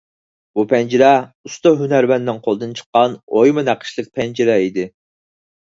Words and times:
بۇ 0.59 0.63
پەنجىرە 0.71 1.09
ئۇستا 1.49 1.73
ھۈنەرۋەننىڭ 1.83 2.41
قولىدىن 2.49 2.75
چىققان 2.81 3.17
ئويما 3.41 3.69
نەقىشلىك 3.71 4.13
پەنجىرە 4.19 4.59
ئىدى. 4.67 4.93